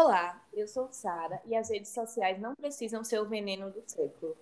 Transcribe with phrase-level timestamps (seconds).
[0.00, 4.36] Olá, eu sou Sara e as redes sociais não precisam ser o veneno do século.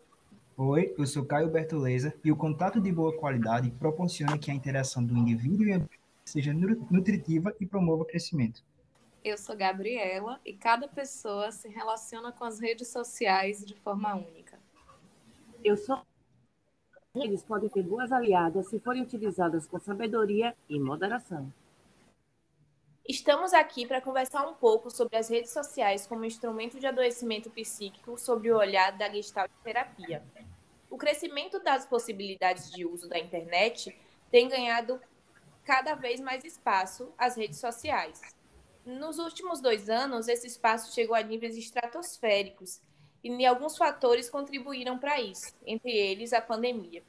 [0.57, 5.05] Oi, eu sou Caio Bertoleza e o contato de boa qualidade proporciona que a interação
[5.05, 5.81] do indivíduo e a
[6.25, 8.63] seja nutritiva e promova o crescimento.
[9.25, 14.59] Eu sou Gabriela e cada pessoa se relaciona com as redes sociais de forma única.
[15.63, 16.01] Eu sou.
[17.25, 21.51] Eles podem ter boas aliadas se forem utilizadas com sabedoria e moderação.
[23.09, 28.19] Estamos aqui para conversar um pouco sobre as redes sociais como instrumento de adoecimento psíquico
[28.19, 30.23] sobre o olhar da Gestalt terapia.
[30.91, 33.97] O crescimento das possibilidades de uso da internet
[34.31, 35.01] tem ganhado
[35.65, 38.21] cada vez mais espaço às redes sociais.
[38.85, 42.81] Nos últimos dois anos, esse espaço chegou a níveis estratosféricos
[43.23, 47.03] e alguns fatores contribuíram para isso, entre eles a pandemia.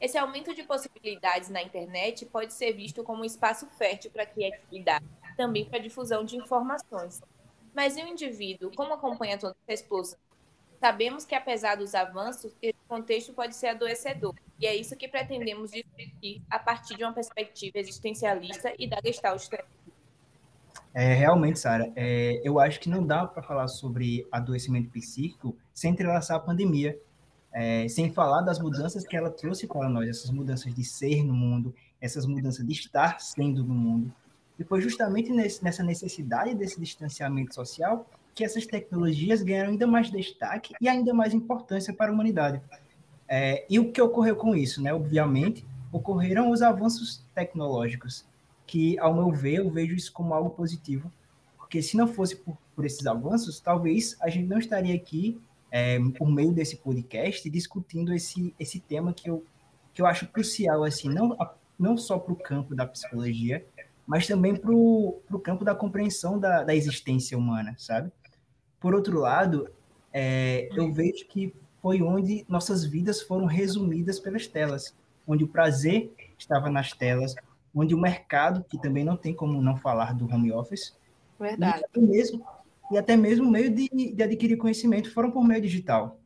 [0.00, 4.26] Esse aumento de possibilidades na internet pode ser visto como um espaço fértil para a
[4.26, 5.04] criatividade
[5.36, 7.22] também para a difusão de informações.
[7.74, 10.18] Mas e o indivíduo, como acompanha toda essa explosão?
[10.78, 15.70] Sabemos que, apesar dos avanços, esse contexto pode ser adoecedor, e é isso que pretendemos
[15.70, 19.48] discutir a partir de uma perspectiva existencialista e da Gestalt
[20.94, 25.92] é, realmente, Sara, é, eu acho que não dá para falar sobre adoecimento psíquico sem
[25.92, 26.98] entrelaçar a pandemia,
[27.52, 31.32] é, sem falar das mudanças que ela trouxe para nós, essas mudanças de ser no
[31.32, 34.12] mundo, essas mudanças de estar sendo no mundo.
[34.58, 40.10] E foi justamente nesse, nessa necessidade desse distanciamento social que essas tecnologias ganharam ainda mais
[40.10, 42.60] destaque e ainda mais importância para a humanidade.
[43.28, 44.82] É, e o que ocorreu com isso?
[44.82, 44.92] Né?
[44.92, 48.26] Obviamente, ocorreram os avanços tecnológicos,
[48.66, 51.12] que, ao meu ver, eu vejo isso como algo positivo,
[51.56, 55.98] porque se não fosse por, por esses avanços, talvez a gente não estaria aqui, é,
[56.18, 59.44] por meio desse podcast, discutindo esse, esse tema que eu,
[59.94, 61.36] que eu acho crucial, assim, não,
[61.78, 63.64] não só para o campo da psicologia,
[64.06, 68.12] mas também para o campo da compreensão da, da existência humana, sabe?
[68.78, 69.70] Por outro lado,
[70.12, 74.94] é, eu vejo que foi onde nossas vidas foram resumidas pelas telas,
[75.26, 77.34] onde o prazer estava nas telas,
[77.74, 80.94] onde o mercado, que também não tem como não falar do home office,
[81.42, 81.80] Verdade.
[81.80, 82.46] E até mesmo,
[82.90, 86.18] e até mesmo o meio de, de adquirir conhecimento foram por meio digital.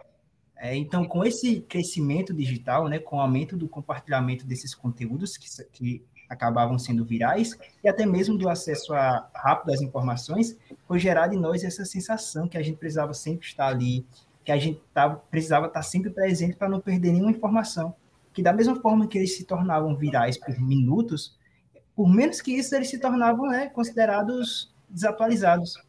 [0.56, 5.48] É, então, com esse crescimento digital, né, com o aumento do compartilhamento desses conteúdos que,
[5.72, 11.34] que acabavam sendo virais, e até mesmo do acesso a rápido às informações, foi gerada
[11.34, 14.04] em nós essa sensação que a gente precisava sempre estar ali,
[14.44, 17.94] que a gente tava, precisava estar sempre presente para não perder nenhuma informação.
[18.32, 21.35] Que da mesma forma que eles se tornavam virais por minutos,
[21.96, 25.82] por menos que isso, eles se tornavam né, considerados desatualizados.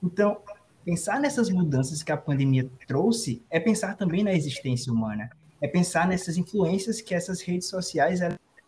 [0.00, 0.40] Então,
[0.84, 5.28] pensar nessas mudanças que a pandemia trouxe é pensar também na existência humana,
[5.60, 8.20] é pensar nessas influências que essas redes sociais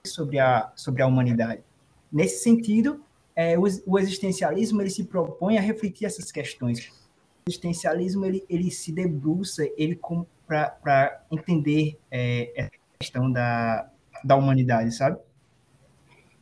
[0.05, 1.63] sobre a, sobre a humanidade.
[2.13, 3.03] Nesse sentido,
[3.35, 6.89] é, o, o, existencialismo ele se propõe a refletir essas questões.
[7.47, 9.99] O existencialismo ele, ele se debruça ele
[10.47, 13.89] para entender é, a questão da,
[14.25, 15.19] da humanidade, sabe?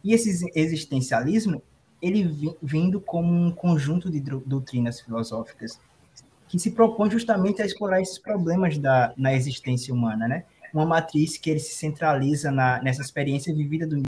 [0.02, 1.62] E esse existencialismo
[2.00, 5.78] ele vindo como um conjunto de doutrinas filosóficas
[6.48, 10.44] que se propõe justamente a explorar esses problemas da, na existência humana, né?
[10.72, 14.02] uma matriz que ele se centraliza na, nessa experiência vivida do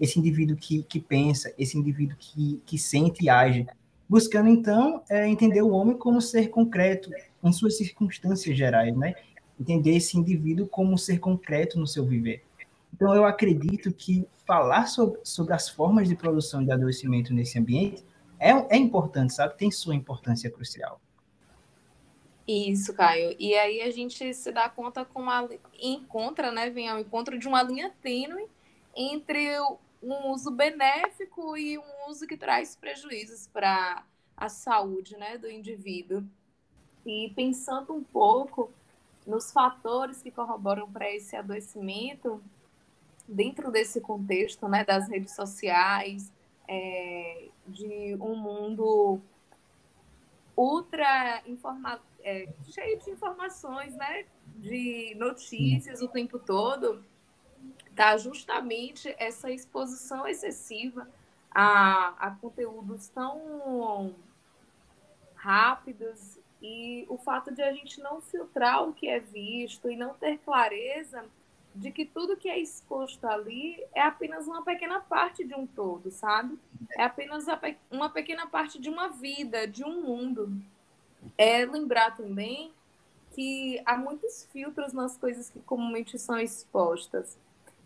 [0.00, 3.66] esse indivíduo que, que pensa, esse indivíduo que, que sente e age,
[4.08, 7.08] buscando então é, entender o homem como ser concreto
[7.42, 9.14] em suas circunstâncias gerais, né?
[9.60, 12.42] Entender esse indivíduo como ser concreto no seu viver.
[13.02, 18.06] Então eu acredito que falar sobre, sobre as formas de produção de adoecimento nesse ambiente
[18.38, 19.58] é, é importante, sabe?
[19.58, 21.00] Tem sua importância crucial.
[22.46, 23.34] Isso, Caio.
[23.40, 25.48] E aí a gente se dá conta com uma
[25.80, 28.46] encontra, né, vem ao encontro de uma linha tênue
[28.94, 29.48] entre
[30.00, 34.04] um uso benéfico e um uso que traz prejuízos para
[34.36, 36.22] a saúde, né, do indivíduo.
[37.04, 38.70] E pensando um pouco
[39.26, 42.40] nos fatores que corroboram para esse adoecimento
[43.26, 46.32] dentro desse contexto, né, das redes sociais,
[46.68, 49.20] é, de um mundo
[50.56, 51.42] ultra
[52.22, 54.24] é, cheio de informações, né?
[54.56, 57.04] De notícias o tempo todo,
[57.96, 61.08] tá justamente essa exposição excessiva
[61.50, 64.14] a, a conteúdos tão
[65.34, 70.14] rápidos e o fato de a gente não filtrar o que é visto e não
[70.14, 71.24] ter clareza
[71.74, 76.10] de que tudo que é exposto ali é apenas uma pequena parte de um todo,
[76.10, 76.58] sabe?
[76.96, 77.46] É apenas
[77.90, 80.52] uma pequena parte de uma vida, de um mundo.
[81.38, 82.74] É lembrar também
[83.34, 87.38] que há muitos filtros nas coisas que comumente são expostas.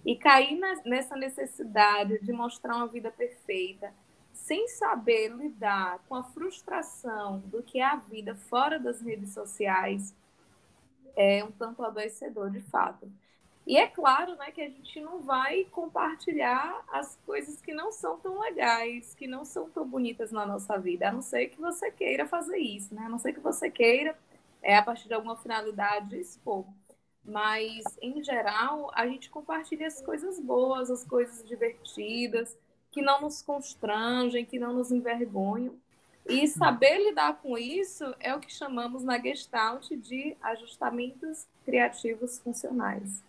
[0.05, 3.93] e cair nessa necessidade de mostrar uma vida perfeita,
[4.33, 10.15] sem saber lidar com a frustração do que é a vida fora das redes sociais,
[11.17, 13.11] é um tanto adoecedor de fato.
[13.67, 18.17] E é claro né, que a gente não vai compartilhar as coisas que não são
[18.17, 21.91] tão legais, que não são tão bonitas na nossa vida, a não ser que você
[21.91, 23.07] queira fazer isso, né?
[23.07, 24.17] a não ser que você queira,
[24.63, 26.65] é, a partir de alguma finalidade, expor.
[27.25, 32.57] Mas, em geral, a gente compartilha as coisas boas, as coisas divertidas,
[32.93, 35.75] que não nos constrangem, que não nos envergonham.
[36.25, 43.26] E saber lidar com isso é o que chamamos na Gestalt de ajustamentos criativos funcionais.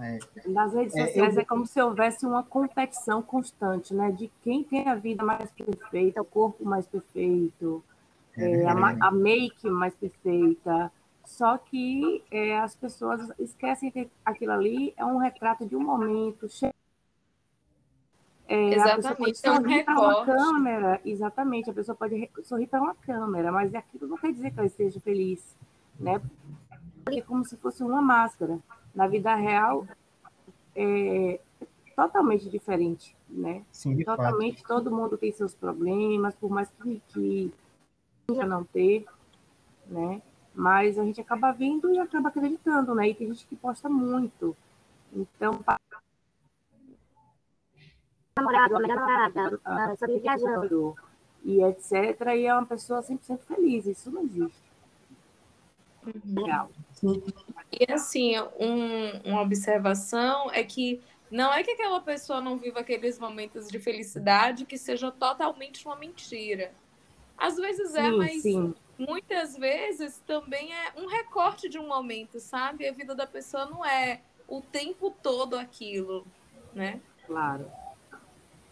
[0.00, 0.18] É.
[0.48, 1.42] Nas redes é, sociais é, eu...
[1.42, 4.10] é como se houvesse uma competição constante, né?
[4.10, 7.82] De quem tem a vida mais perfeita, o corpo mais perfeito,
[8.36, 10.92] é, é a, a, make mais perfeita.
[11.24, 16.46] Só que é, as pessoas esquecem que aquilo ali é um retrato de um momento.
[18.48, 24.06] É, exatamente, para uma câmera, exatamente, a pessoa pode sorrir para uma câmera, mas aquilo
[24.06, 25.56] não quer dizer que ela esteja feliz,
[25.98, 26.22] né?
[27.10, 28.60] É como se fosse uma máscara
[28.96, 29.86] na vida real
[30.74, 31.38] é
[31.94, 33.62] totalmente diferente, né?
[33.70, 34.68] Sim, totalmente, fato.
[34.68, 37.52] todo mundo tem seus problemas, por mais que, que
[38.46, 39.06] não ter,
[39.86, 40.22] né?
[40.54, 43.10] Mas a gente acaba vindo e acaba acreditando, né?
[43.10, 44.56] E tem gente que posta muito.
[45.12, 45.62] Então,
[48.38, 50.96] namorado, namorada, só viajando,
[51.44, 52.18] e etc.
[52.34, 53.84] E é uma pessoa 100% feliz.
[53.86, 54.65] Isso não existe.
[56.24, 56.70] Legal.
[57.72, 61.00] E assim, um, uma observação é que
[61.30, 65.96] não é que aquela pessoa não viva aqueles momentos de felicidade que seja totalmente uma
[65.96, 66.72] mentira.
[67.36, 68.74] Às vezes é, sim, mas sim.
[68.98, 72.88] muitas vezes também é um recorte de um momento, sabe?
[72.88, 76.24] A vida da pessoa não é o tempo todo aquilo,
[76.74, 77.00] né?
[77.26, 77.70] Claro.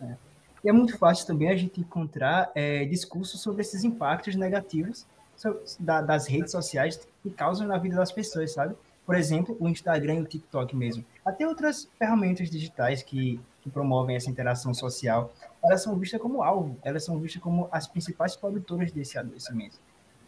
[0.00, 0.16] É.
[0.62, 5.06] E é muito fácil também a gente encontrar é, discursos sobre esses impactos negativos
[5.78, 8.74] da, das redes sociais que causam na vida das pessoas, sabe?
[9.04, 11.04] Por exemplo, o Instagram e o TikTok mesmo.
[11.24, 15.32] Até outras ferramentas digitais que, que promovem essa interação social,
[15.62, 19.78] elas são vistas como alvo, elas são vistas como as principais produtoras desse adoecimento.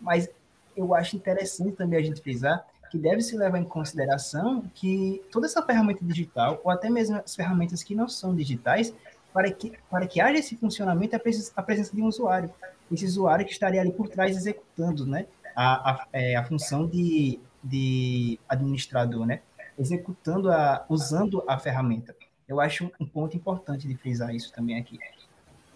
[0.01, 0.29] Mas
[0.77, 5.47] eu acho interessante também a gente frisar que deve se levar em consideração que toda
[5.47, 8.95] essa ferramenta digital, ou até mesmo as ferramentas que não são digitais,
[9.33, 12.51] para que, para que haja esse funcionamento, é preciso a presença de um usuário.
[12.91, 17.41] Esse usuário que estaria ali por trás executando né, a, a, é, a função de,
[17.63, 19.41] de administrador, né?
[19.79, 22.17] executando, a, usando a ferramenta.
[22.49, 24.99] Eu acho um ponto importante de frisar isso também aqui.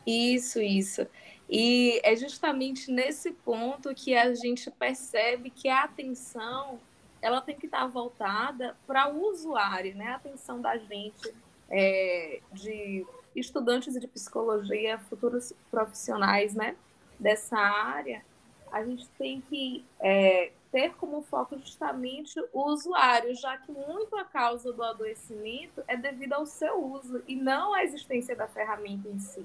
[0.07, 1.07] Isso, isso.
[1.49, 6.79] E é justamente nesse ponto que a gente percebe que a atenção
[7.21, 10.06] ela tem que estar voltada para o usuário, né?
[10.06, 11.35] A atenção da gente
[11.69, 13.05] é, de
[13.37, 16.77] estudantes de psicologia, futuros profissionais né,
[17.20, 18.25] dessa área,
[18.72, 24.25] a gente tem que é, ter como foco justamente o usuário, já que muito a
[24.25, 29.19] causa do adoecimento é devido ao seu uso e não à existência da ferramenta em
[29.19, 29.44] si.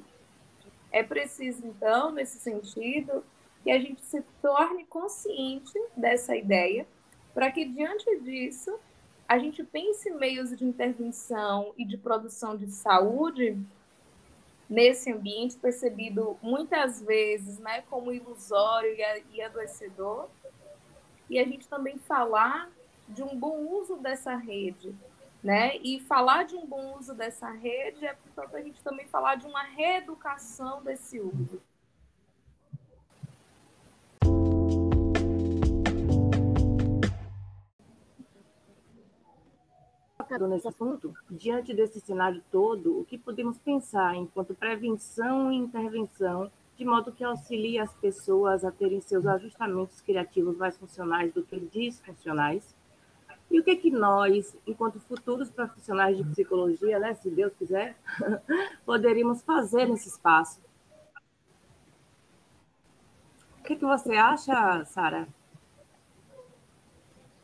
[0.91, 3.23] É preciso, então, nesse sentido,
[3.63, 6.87] que a gente se torne consciente dessa ideia,
[7.33, 8.79] para que, diante disso,
[9.27, 13.57] a gente pense em meios de intervenção e de produção de saúde
[14.69, 18.95] nesse ambiente percebido muitas vezes né, como ilusório
[19.31, 20.27] e adoecedor,
[21.29, 22.69] e a gente também falar
[23.07, 24.93] de um bom uso dessa rede.
[25.43, 25.77] Né?
[25.77, 29.45] E falar de um bom uso dessa rede é, portanto, a gente também falar de
[29.45, 31.61] uma reeducação desse uso.
[40.41, 46.83] Nesse assunto, diante desse cenário todo, o que podemos pensar enquanto prevenção e intervenção, de
[46.83, 52.75] modo que auxilie as pessoas a terem seus ajustamentos criativos mais funcionais do que disfuncionais?
[53.49, 57.95] E o que é que nós, enquanto futuros profissionais de psicologia, né, se Deus quiser,
[58.85, 60.59] poderíamos fazer nesse espaço?
[63.59, 65.27] O que, é que você acha, Sara?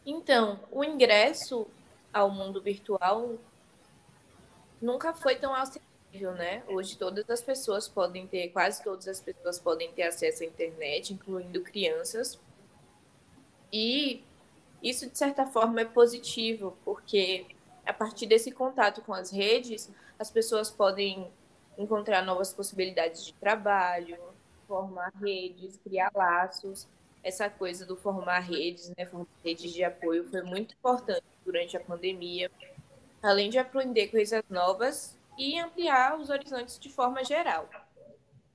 [0.05, 1.67] Então, o ingresso
[2.13, 3.38] ao mundo virtual
[4.82, 6.63] nunca foi tão acessível, né?
[6.68, 11.13] Hoje todas as pessoas podem ter, quase todas as pessoas podem ter acesso à internet,
[11.13, 12.39] incluindo crianças.
[13.72, 14.24] E
[14.82, 17.46] isso de certa forma é positivo, porque
[17.86, 21.32] a partir desse contato com as redes, as pessoas podem
[21.77, 24.18] encontrar novas possibilidades de trabalho,
[24.68, 26.88] formar redes, criar laços.
[27.23, 31.79] Essa coisa do formar redes, né, formar redes de apoio foi muito importante durante a
[31.79, 32.49] pandemia.
[33.21, 37.69] além de aprender coisas novas e ampliar os horizontes de forma geral.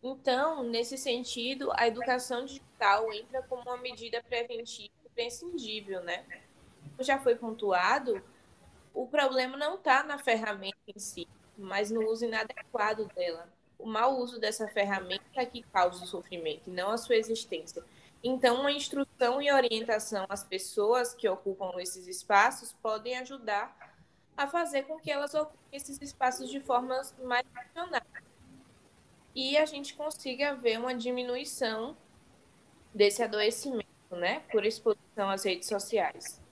[0.02, 6.24] Então, nesse sentido, a educação digital entra como uma medida preventiva imprescindível, né?
[6.90, 8.22] Como já foi pontuado,
[8.94, 13.48] o problema não está na ferramenta em si, mas no uso inadequado dela.
[13.78, 17.82] O mau uso dessa ferramenta é que causa o sofrimento, não a sua existência.
[18.28, 23.94] Então, uma instrução e orientação às pessoas que ocupam esses espaços podem ajudar
[24.36, 28.02] a fazer com que elas ocupem esses espaços de formas mais racionais.
[29.32, 31.96] E a gente consiga ver uma diminuição
[32.92, 36.42] desse adoecimento, né, por exposição às redes sociais.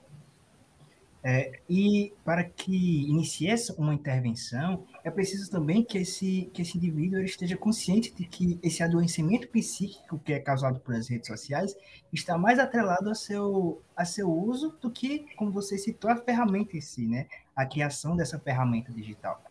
[1.26, 7.19] É, e para que inicie uma intervenção, é preciso também que esse, que esse indivíduo
[7.23, 11.75] esteja consciente de que esse adoecimento psíquico que é causado pelas redes sociais
[12.12, 16.76] está mais atrelado ao seu, a seu uso do que, como você citou, a ferramenta
[16.76, 17.26] em si, né?
[17.57, 19.43] a criação dessa ferramenta digital.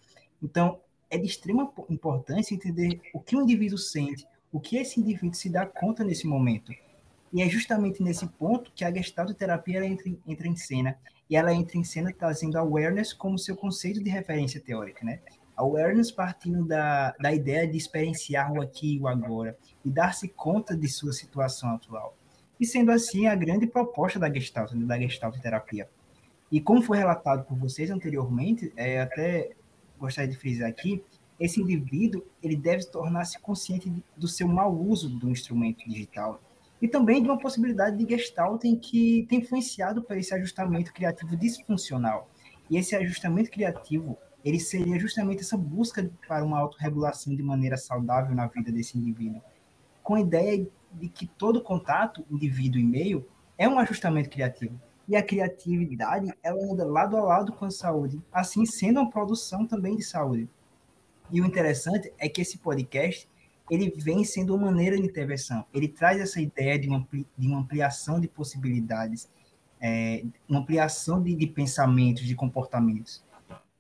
[0.43, 5.33] Então, é de extrema importância entender o que o indivíduo sente, o que esse indivíduo
[5.33, 6.71] se dá conta nesse momento.
[7.33, 10.95] E é justamente nesse ponto que a Gestalt terapia entra, entra em cena
[11.27, 15.19] e ela entra em cena trazendo awareness como seu conceito de referência teórica, né?
[15.57, 20.77] Awareness partindo da, da ideia de experienciar o aqui e o agora e dar-se conta
[20.77, 22.15] de sua situação atual.
[22.59, 25.89] E sendo assim a grande proposta da Gestalt, né, da Gestalt terapia.
[26.51, 29.53] E como foi relatado por vocês anteriormente, é, até
[29.99, 31.03] gostaria de frisar aqui,
[31.39, 36.39] esse indivíduo ele deve tornar-se consciente do seu mau uso do instrumento digital
[36.83, 41.37] e também de uma possibilidade de gestalt em que tem influenciado para esse ajustamento criativo
[41.37, 42.29] disfuncional.
[42.69, 48.35] E esse ajustamento criativo, ele seria justamente essa busca para uma autorregulação de maneira saudável
[48.35, 49.41] na vida desse indivíduo,
[50.03, 53.25] com a ideia de que todo contato indivíduo e meio
[53.57, 54.77] é um ajustamento criativo.
[55.07, 59.65] E a criatividade, ela anda lado a lado com a saúde, assim sendo uma produção
[59.65, 60.49] também de saúde.
[61.31, 63.29] E o interessante é que esse podcast,
[63.69, 65.65] ele vem sendo uma maneira de intervenção.
[65.73, 69.29] Ele traz essa ideia de uma, de uma ampliação de possibilidades,
[69.81, 73.23] é, uma ampliação de, de pensamentos, de comportamentos.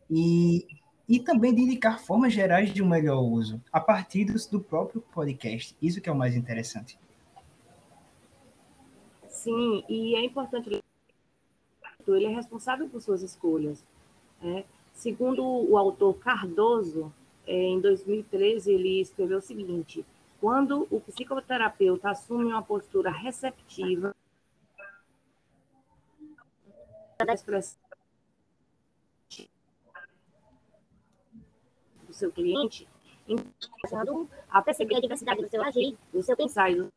[0.09, 0.65] E,
[1.07, 5.01] e também de indicar formas gerais de um melhor uso, a partir do, do próprio
[5.13, 5.75] podcast.
[5.81, 6.97] Isso que é o mais interessante.
[9.27, 10.83] Sim, e é importante
[12.07, 13.85] ele é responsável por suas escolhas.
[14.41, 14.65] Né?
[14.93, 17.13] Segundo o autor Cardoso,
[17.45, 20.05] em 2013, ele escreveu o seguinte:
[20.39, 24.15] quando o psicoterapeuta assume uma postura receptiva
[27.25, 27.79] da expressão
[32.05, 32.87] do seu cliente,
[33.71, 36.93] começando a perceber a diversidade do seu agir, do seu pensar e, do...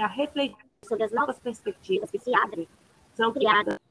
[0.00, 2.68] a refletir sobre as novas perspectivas que se abrem,
[3.14, 3.81] são criadas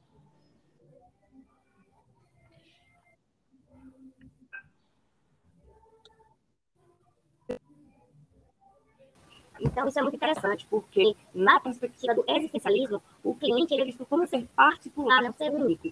[9.64, 14.04] Então, isso é muito interessante, porque, na perspectiva do existencialismo, o cliente ele é visto
[14.04, 15.88] como ser particular, não ser único.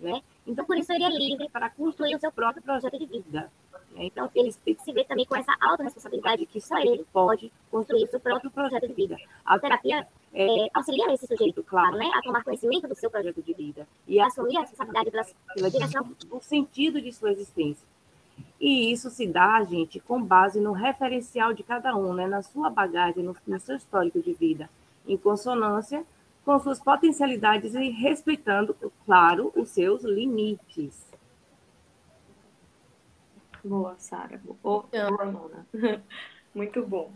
[0.00, 0.22] Né?
[0.46, 3.50] Então, por isso, ele é livre para construir o seu próprio projeto de vida.
[3.90, 4.04] Né?
[4.04, 8.04] Então, ele tem que se ver também com essa autorresponsabilidade que só ele pode construir
[8.04, 9.16] o seu próprio projeto de vida.
[9.44, 13.54] A terapia é, auxilia esse sujeito, claro, né, a tomar conhecimento do seu projeto de
[13.54, 15.24] vida e a assumir a responsabilidade pela,
[15.54, 17.86] pela direção do sentido de sua existência.
[18.60, 22.26] E isso se dá, gente, com base no referencial de cada um, né?
[22.26, 24.70] na sua bagagem, no, no seu histórico de vida,
[25.06, 26.04] em consonância
[26.44, 31.04] com suas potencialidades e respeitando, claro, os seus limites.
[33.64, 34.40] Boa, Sara.
[34.62, 35.66] Boa, então, boa,
[36.54, 37.10] Muito bom.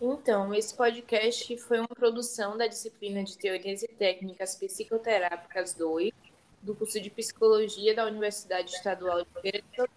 [0.00, 6.12] Então, esse podcast foi uma produção da disciplina de Teorias e Técnicas Psicoterápicas 2
[6.62, 9.88] do curso de Psicologia da Universidade Estadual de Feira de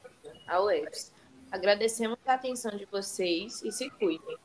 [0.48, 1.12] a UFS.
[1.52, 4.38] Agradecemos a atenção de vocês e se cuidem.